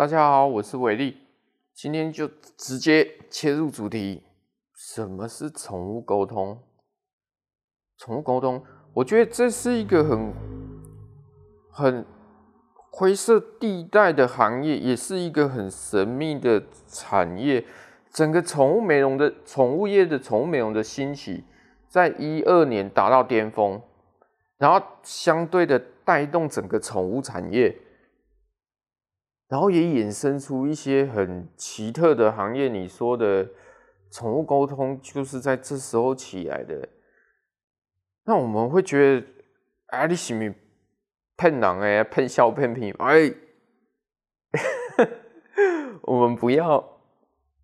[0.00, 1.18] 大家好，我是伟力，
[1.74, 2.26] 今天就
[2.56, 4.22] 直接切入主题。
[4.74, 6.58] 什么是宠物沟通？
[7.98, 8.64] 宠物沟通，
[8.94, 10.32] 我觉得这是一个很
[11.70, 12.06] 很
[12.74, 17.62] 灰色地带的行业，也是一个很神秘的产业。
[18.10, 21.44] 整个宠物美容的宠物业的宠物美容的兴起，
[21.90, 23.78] 在一二年达到巅峰，
[24.56, 27.76] 然后相对的带动整个宠物产业。
[29.50, 33.48] 然后也衍生出一些很奇特的行业，你说的
[34.08, 36.88] 宠物沟通就是在这时候起来的。
[38.24, 39.26] 那我们会觉得，
[39.86, 40.54] 啊，你是不是
[41.36, 43.34] 骗人哎，骗笑骗皮哎，
[46.02, 47.00] 我们不要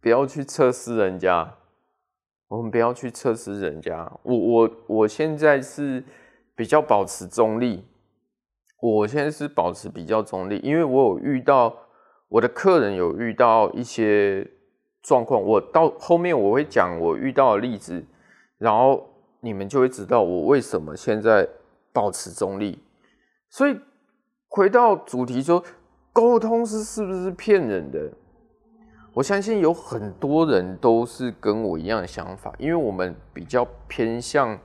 [0.01, 1.57] 不要去测试人家，
[2.49, 4.13] 我们不要去测试人家。
[4.25, 6.03] 我我我现在是
[6.57, 7.87] 比较保持中立。
[8.79, 11.75] 我现在是保持比较中立，因为我有遇到
[12.29, 14.51] 我的客人有遇到一些
[15.02, 18.05] 状况，我到后面我会讲我遇到的例子，
[18.59, 19.09] 然后
[19.41, 21.49] 你们就会知道我为什么现在
[21.93, 22.82] 保持中立。
[23.49, 23.79] 所以
[24.49, 25.63] 回到主题说，
[26.13, 28.10] 沟通是是不是骗人的？
[29.15, 34.59] 我相信有很多人都是跟我一样的想法，因为我们比较偏向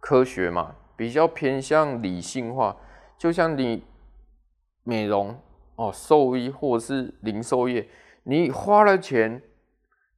[0.00, 2.74] 科学嘛，比较偏向理性化。
[3.18, 3.82] 就像你
[4.84, 5.36] 美容
[5.76, 7.88] 哦，兽医或者是零售业，
[8.24, 9.42] 你花了钱，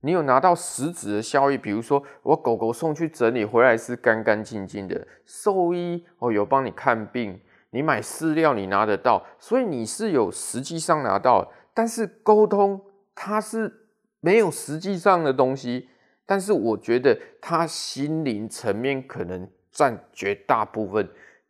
[0.00, 1.56] 你有拿到实质的效益。
[1.56, 7.40] 比如说，我狗狗送去整理回来是干干净净的，兽医哦有帮你看病，
[7.70, 11.50] 你买饲料你拿得到，所以你是有实际上拿到。
[11.72, 12.80] 但是沟通
[13.14, 13.88] 它是
[14.20, 15.88] 没有实际上的东西，
[16.24, 21.08] 但是我觉得它心灵层面可能占绝大部分。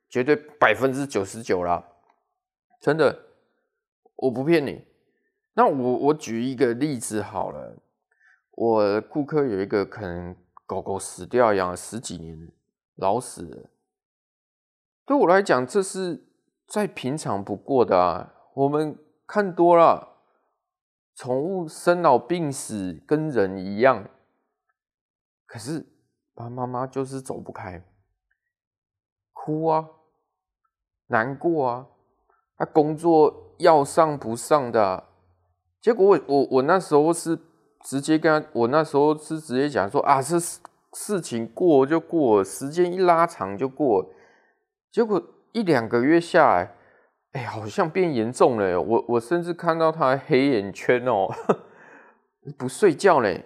[0.09, 1.85] 绝对百分之九十九啦，
[2.81, 3.26] 真的，
[4.17, 4.85] 我不骗你。
[5.55, 7.79] 那我我举一个例子好了，
[8.51, 12.53] 我顾客有一个可能狗狗死掉，养了十几年，
[12.97, 13.71] 老死了。
[15.05, 16.27] 对我来讲，这是
[16.67, 18.35] 再平常不过的啊。
[18.55, 20.19] 我们看多了，
[21.15, 24.11] 宠物生老病死跟人一样，
[25.47, 25.87] 可是
[26.35, 27.83] 爸妈妈就是走不开。
[29.33, 29.89] 哭啊，
[31.07, 31.87] 难过啊，
[32.57, 35.05] 他工作要上不上的，
[35.81, 37.39] 结果我我我那时候是
[37.85, 40.39] 直接跟他，我那时候是直接讲说啊，这
[40.93, 44.11] 事情过就过，时间一拉长就过，
[44.91, 45.23] 结果
[45.53, 46.77] 一两个月下来，
[47.33, 51.29] 哎，好像变严重了，我我甚至看到他黑眼圈哦，
[52.57, 53.45] 不睡觉嘞，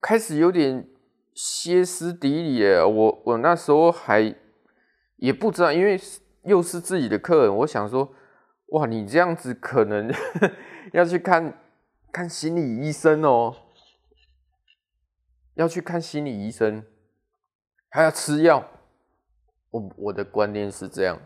[0.00, 0.88] 开始有点。
[1.40, 4.34] 歇斯底里耶，我我那时候还
[5.18, 5.96] 也不知道，因为
[6.42, 8.14] 又是自己的客人，我想说，
[8.68, 10.12] 哇，你这样子可能
[10.92, 11.58] 要去看
[12.12, 13.54] 看心理医生哦，
[15.54, 16.84] 要去看心理医生，
[17.88, 18.66] 还要吃药。
[19.70, 21.20] 我我的观念是这样，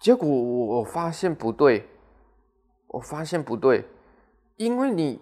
[0.00, 1.88] 结果我我发现不对，
[2.88, 3.88] 我发现不对，
[4.56, 5.20] 因为你。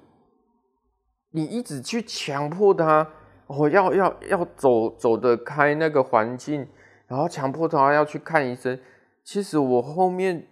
[1.35, 3.11] 你一直去强迫他，
[3.47, 6.69] 哦，要要要走走得开那个环境，
[7.13, 8.81] 然后强迫他要去看医生。
[9.23, 10.49] 其实我后面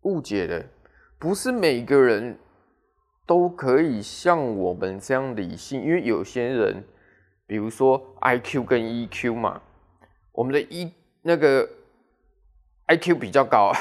[0.00, 0.66] 误解了，
[1.20, 2.36] 不是每个人
[3.26, 6.84] 都可以像我们这样理性，因为有些人，
[7.46, 9.62] 比如说 IQ 跟 EQ 嘛，
[10.32, 10.92] 我们的 E
[11.22, 11.64] 那个
[12.88, 13.72] IQ 比较高，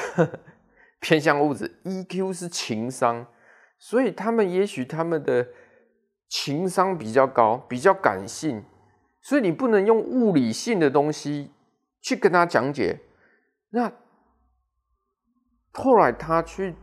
[1.01, 3.25] 偏向物质，EQ 是情商。
[3.79, 5.47] 所以他们也许他们的
[6.27, 8.63] 情商比较高，比较感性，
[9.21, 11.51] 所以你不能用物理性的东西
[12.01, 12.99] 去跟他讲解。
[13.71, 13.91] 那
[15.73, 16.75] 后来他去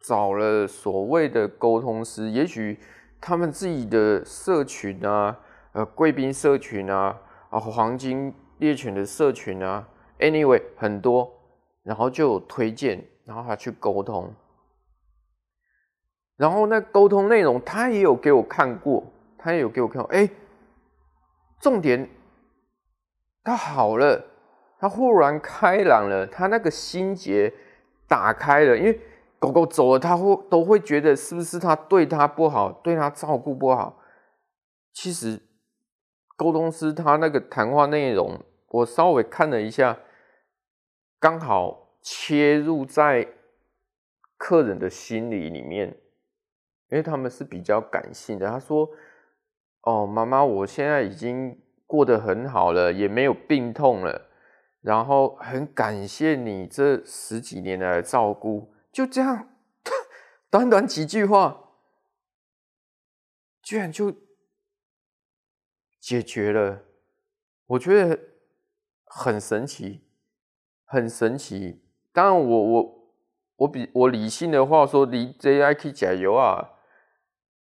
[0.00, 2.80] 找了所谓的沟通师，也许
[3.20, 5.38] 他们自己的社群啊，
[5.72, 7.16] 呃，贵宾社群啊，
[7.50, 9.88] 啊，黄金猎犬的社群啊
[10.18, 11.32] ，anyway 很多，
[11.84, 14.34] 然后就有推荐，然后他去沟通。
[16.36, 19.04] 然后那沟通内容，他也有给我看过，
[19.38, 20.10] 他也有给我看过。
[20.10, 20.28] 哎，
[21.62, 22.10] 重点，
[23.44, 24.24] 他好了，
[24.80, 27.54] 他忽然开朗了，他那个心结
[28.08, 28.76] 打开了。
[28.76, 29.00] 因为
[29.38, 34.02] 狗狗走了，他会都会觉得是不是他对他不好，对他照顾不好。
[34.92, 35.40] 其实
[36.36, 40.00] 沟通师他那个谈话内容，我稍微看了一下，
[41.20, 43.28] 刚好切入在
[44.36, 45.96] 客人的心理里面。
[46.88, 48.86] 因为他们是比较感性的，他说
[49.82, 54.28] ：“哦，妈妈，我现在已经过得很好了，也没有病痛了。
[54.80, 59.48] 然后很感谢你这十几年来的照顾，就这样，
[60.50, 61.70] 短短几句话，
[63.62, 64.12] 居然就
[66.00, 66.82] 解决了，
[67.66, 68.18] 我觉得
[69.04, 70.04] 很神奇，
[70.84, 71.84] 很神奇。
[72.12, 73.14] 当然我，我我
[73.58, 76.70] 我比我理性的话说，你 JIK 加油啊！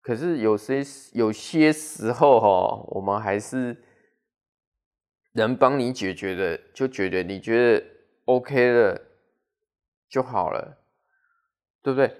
[0.07, 0.81] 可是有些
[1.12, 3.83] 有些时候哈，我们还是。
[5.33, 7.86] 能帮你解决的，就觉得你觉得
[8.25, 9.00] OK 了
[10.09, 10.80] 就好了，
[11.83, 12.12] 对不对？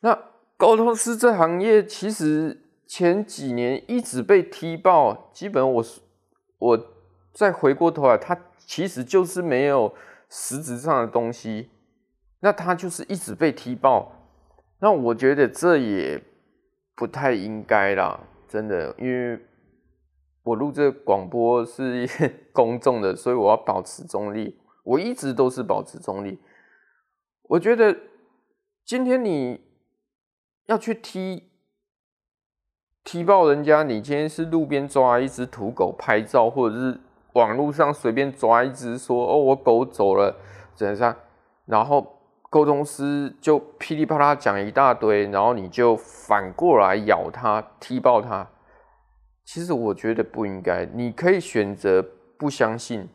[0.00, 0.20] 那
[0.56, 5.84] 沟通师这行业其实前几年一直被踢爆，基本我
[6.58, 6.94] 我
[7.32, 9.94] 再回过头来，它其实就是没有
[10.28, 11.70] 实质上的东西，
[12.40, 14.10] 那它就是一直被踢爆。
[14.80, 16.20] 那我觉得这也
[17.00, 19.40] 不太应该啦，真的，因为。
[20.42, 22.08] 我录这广播是
[22.50, 24.58] 公众的，所以我要保持中立。
[24.84, 26.40] 我一直都是保持中立。
[27.42, 27.94] 我觉得
[28.82, 29.60] 今天你
[30.64, 31.50] 要去踢
[33.04, 36.98] 踢爆人家，你今天是路边抓一只土狗拍照，或者是
[37.34, 40.34] 网络上随便抓一只说哦，我狗走了
[40.74, 41.14] 怎样，
[41.66, 42.19] 然后
[42.50, 48.50] 沟通师就噼里啪啦讲一大堆，然后你就反过来咬他，踢爆他。
[49.44, 52.04] 其实我觉得不应该，你可以选择
[52.36, 53.08] 不相信，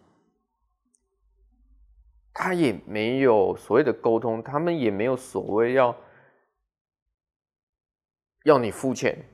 [2.33, 5.95] 他也没有所谓的沟通，他们也没有所谓要
[8.43, 9.25] 要你付钱，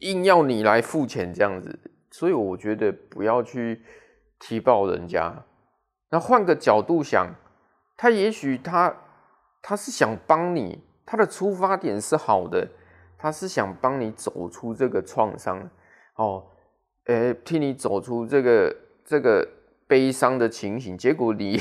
[0.00, 1.76] 硬要你来付钱这样子，
[2.12, 3.84] 所以我觉得不要去
[4.38, 5.44] 踢爆人家。
[6.10, 7.34] 那换个角度想，
[7.96, 8.94] 他也许他
[9.68, 12.68] 他是想帮你，他的出发点是好的，
[13.18, 15.68] 他是想帮你走出这个创伤。
[16.14, 16.46] 哦，
[17.06, 19.44] 诶、替你走出这个这个
[19.88, 21.60] 悲伤的情形，结果你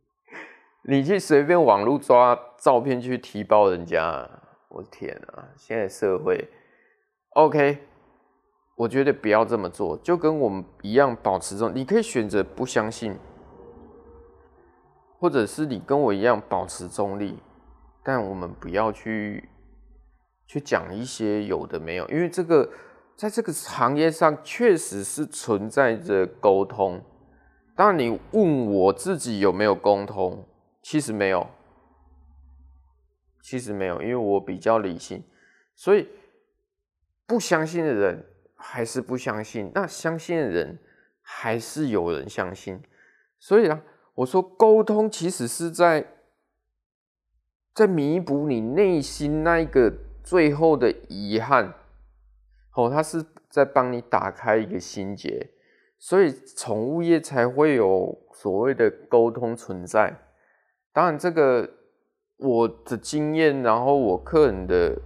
[0.88, 4.26] 你去随便网络抓照片去提爆人家，
[4.70, 5.48] 我的天啊！
[5.54, 6.48] 现在社会
[7.34, 7.80] ，OK，
[8.74, 13.14] 我觉得不要这么做，就跟我们一样保持这种，你可以选择不相信，
[15.18, 17.38] 或者是你跟我一样保持中立，
[18.02, 19.48] 但我们不要去
[20.46, 22.70] 去讲一些有的没有，因为这个。
[23.18, 27.02] 在这个行业上，确实是存在着沟通。
[27.74, 30.46] 当然，你问我自己有没有沟通，
[30.82, 31.44] 其实没有，
[33.42, 35.24] 其实没有，因为我比较理性，
[35.74, 36.08] 所以
[37.26, 38.24] 不相信的人
[38.54, 40.78] 还是不相信，那相信的人
[41.20, 42.80] 还是有人相信。
[43.40, 43.82] 所以啊，
[44.18, 46.04] 我说沟通其实是在
[47.72, 49.92] 在弥补你内心那一个
[50.24, 51.74] 最后的遗憾。
[52.74, 55.50] 哦，他是在帮你打开一个心结，
[55.98, 60.16] 所以宠物业才会有所谓的沟通存在。
[60.92, 61.68] 当然，这个
[62.38, 65.00] 我的经验，然后我客人的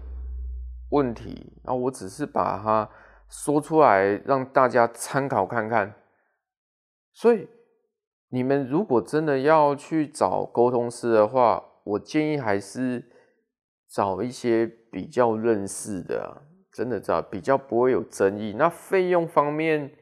[0.91, 2.89] 问题，那我只是把它
[3.29, 5.95] 说出来，让大家参考看看。
[7.13, 7.49] 所以，
[8.33, 13.05] 你们如果真的要去找沟通师的话，我建议还是
[13.87, 16.43] 找一些比较认识的。
[16.73, 18.55] 真的知道比较不会有争议。
[18.57, 19.93] 那费用方面，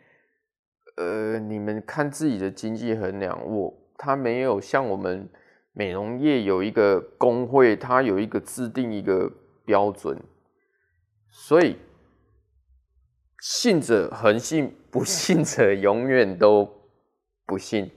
[0.97, 3.45] 呃，你们看自己的经济衡量。
[3.45, 5.29] 我他没有像我们
[5.73, 9.29] 美容业有一个工会，他有一个制定一个
[9.65, 10.17] 标准，
[11.29, 11.77] 所以
[13.41, 16.73] 信者恒信，不 信者永远都
[17.45, 17.91] 不信。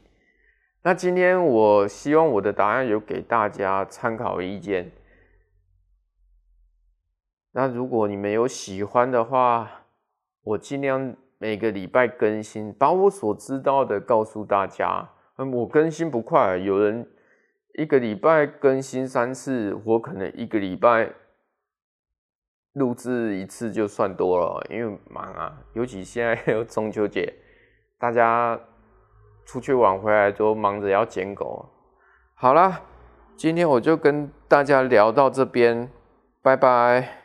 [0.85, 4.91] 那今天我希望我的答案有给大家参考意见。
[7.53, 9.85] 那如果你们有喜欢的话，
[10.43, 15.09] 我尽量每个礼拜更新，把我所知道的告诉大家。
[15.37, 17.07] 嗯，我更新不快，有人
[17.75, 21.13] 一个礼拜更新三次，我可能一个礼拜
[22.73, 27.33] 录制一次就算多了，因为忙啊，尤其现在有中秋节，
[27.97, 28.59] 大家
[29.45, 31.69] 出去玩回来都忙着要捡狗。
[32.35, 32.81] 好啦，
[33.35, 35.89] 今天我就跟大家聊到这边，
[36.41, 37.22] 拜拜。